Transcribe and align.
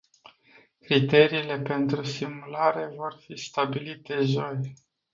Criteriile 0.81 1.59
pentru 1.59 2.03
simulare 2.03 2.85
vor 2.95 3.17
fi 3.25 3.37
stabilite 3.37 4.21
joi. 4.23 4.73